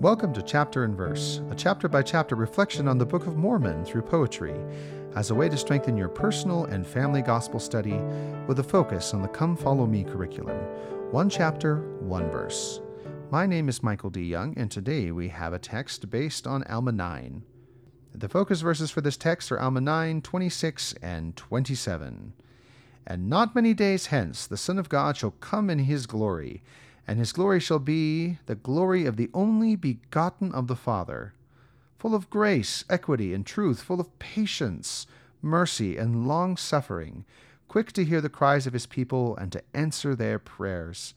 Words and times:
Welcome 0.00 0.32
to 0.32 0.40
Chapter 0.40 0.84
and 0.84 0.96
Verse, 0.96 1.42
a 1.50 1.54
chapter 1.54 1.86
by 1.86 2.00
chapter 2.00 2.34
reflection 2.34 2.88
on 2.88 2.96
the 2.96 3.04
Book 3.04 3.26
of 3.26 3.36
Mormon 3.36 3.84
through 3.84 4.00
poetry, 4.00 4.54
as 5.14 5.28
a 5.28 5.34
way 5.34 5.50
to 5.50 5.58
strengthen 5.58 5.94
your 5.94 6.08
personal 6.08 6.64
and 6.64 6.86
family 6.86 7.20
gospel 7.20 7.60
study 7.60 8.00
with 8.46 8.60
a 8.60 8.64
focus 8.64 9.12
on 9.12 9.20
the 9.20 9.28
Come 9.28 9.58
Follow 9.58 9.84
Me 9.84 10.02
curriculum. 10.02 10.56
One 11.10 11.28
chapter, 11.28 11.82
one 12.00 12.30
verse. 12.30 12.80
My 13.30 13.44
name 13.44 13.68
is 13.68 13.82
Michael 13.82 14.08
D. 14.08 14.22
Young, 14.22 14.56
and 14.56 14.70
today 14.70 15.10
we 15.10 15.28
have 15.28 15.52
a 15.52 15.58
text 15.58 16.08
based 16.08 16.46
on 16.46 16.62
Alma 16.62 16.92
9. 16.92 17.42
The 18.14 18.28
focus 18.30 18.62
verses 18.62 18.90
for 18.90 19.02
this 19.02 19.18
text 19.18 19.52
are 19.52 19.60
Alma 19.60 19.82
9, 19.82 20.22
26, 20.22 20.94
and 21.02 21.36
27. 21.36 22.32
And 23.06 23.28
not 23.28 23.54
many 23.54 23.74
days 23.74 24.06
hence 24.06 24.46
the 24.46 24.56
Son 24.56 24.78
of 24.78 24.88
God 24.88 25.18
shall 25.18 25.32
come 25.32 25.68
in 25.68 25.80
his 25.80 26.06
glory 26.06 26.62
and 27.06 27.18
his 27.18 27.32
glory 27.32 27.60
shall 27.60 27.78
be 27.78 28.38
the 28.46 28.54
glory 28.54 29.06
of 29.06 29.16
the 29.16 29.30
only 29.34 29.76
begotten 29.76 30.52
of 30.52 30.66
the 30.66 30.76
Father, 30.76 31.34
full 31.98 32.14
of 32.14 32.30
grace, 32.30 32.84
equity, 32.88 33.34
and 33.34 33.44
truth, 33.44 33.82
full 33.82 34.00
of 34.00 34.18
patience, 34.18 35.06
mercy, 35.42 35.96
and 35.96 36.26
long 36.26 36.56
suffering, 36.56 37.24
quick 37.68 37.92
to 37.92 38.04
hear 38.04 38.20
the 38.20 38.28
cries 38.28 38.66
of 38.66 38.72
his 38.72 38.86
people 38.86 39.36
and 39.36 39.52
to 39.52 39.62
answer 39.74 40.14
their 40.14 40.38
prayers. 40.38 41.14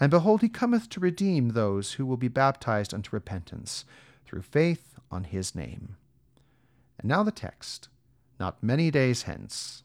And 0.00 0.10
behold, 0.10 0.40
he 0.40 0.48
cometh 0.48 0.88
to 0.90 1.00
redeem 1.00 1.50
those 1.50 1.92
who 1.92 2.06
will 2.06 2.16
be 2.16 2.28
baptized 2.28 2.92
unto 2.94 3.10
repentance 3.12 3.84
through 4.24 4.42
faith 4.42 4.98
on 5.10 5.24
his 5.24 5.54
name. 5.54 5.96
And 6.98 7.08
now 7.08 7.22
the 7.22 7.32
text. 7.32 7.88
Not 8.40 8.62
many 8.62 8.90
days 8.90 9.22
hence. 9.22 9.82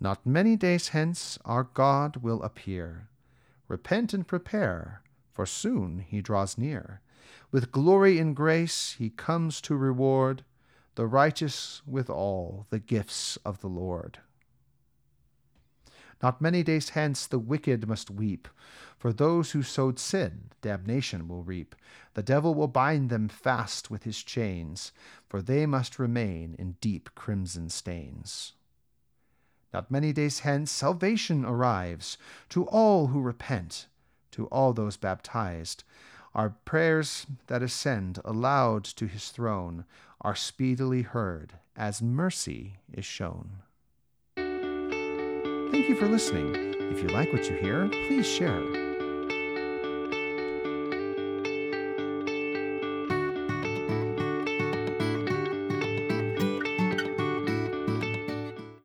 Not 0.00 0.24
many 0.24 0.56
days 0.56 0.88
hence 0.88 1.38
our 1.44 1.64
God 1.64 2.16
will 2.16 2.42
appear 2.42 3.08
Repent 3.68 4.14
and 4.14 4.26
prepare, 4.26 5.02
for 5.32 5.46
soon 5.46 5.98
he 5.98 6.20
draws 6.20 6.56
near. 6.56 7.00
With 7.50 7.72
glory 7.72 8.18
and 8.18 8.34
grace 8.34 8.92
he 8.98 9.10
comes 9.10 9.60
to 9.62 9.76
reward 9.76 10.44
the 10.94 11.06
righteous 11.06 11.82
with 11.86 12.08
all 12.08 12.66
the 12.70 12.78
gifts 12.78 13.36
of 13.44 13.60
the 13.60 13.68
Lord. 13.68 14.18
Not 16.22 16.40
many 16.40 16.62
days 16.62 16.90
hence 16.90 17.26
the 17.26 17.38
wicked 17.38 17.86
must 17.86 18.10
weep, 18.10 18.48
for 18.96 19.12
those 19.12 19.52
who 19.52 19.62
sowed 19.62 19.98
sin 19.98 20.50
damnation 20.62 21.28
will 21.28 21.42
reap. 21.42 21.74
The 22.14 22.22
devil 22.22 22.54
will 22.54 22.68
bind 22.68 23.10
them 23.10 23.28
fast 23.28 23.90
with 23.90 24.04
his 24.04 24.22
chains, 24.22 24.92
for 25.28 25.42
they 25.42 25.66
must 25.66 25.98
remain 25.98 26.56
in 26.58 26.76
deep 26.80 27.10
crimson 27.14 27.68
stains. 27.68 28.54
Not 29.72 29.90
many 29.90 30.12
days 30.12 30.40
hence, 30.40 30.70
salvation 30.70 31.44
arrives 31.44 32.18
to 32.50 32.64
all 32.66 33.08
who 33.08 33.20
repent, 33.20 33.86
to 34.32 34.46
all 34.46 34.72
those 34.72 34.96
baptized. 34.96 35.84
Our 36.34 36.50
prayers 36.64 37.26
that 37.46 37.62
ascend 37.62 38.20
aloud 38.24 38.84
to 38.84 39.06
his 39.06 39.30
throne 39.30 39.84
are 40.20 40.36
speedily 40.36 41.02
heard 41.02 41.54
as 41.76 42.02
mercy 42.02 42.78
is 42.92 43.04
shown. 43.04 43.62
Thank 44.36 45.88
you 45.88 45.96
for 45.96 46.08
listening. 46.08 46.54
If 46.92 47.02
you 47.02 47.08
like 47.08 47.32
what 47.32 47.48
you 47.50 47.56
hear, 47.56 47.88
please 47.88 48.26
share. 48.26 48.85